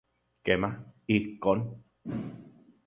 [0.47, 0.69] Kema,
[1.17, 1.59] ijkon.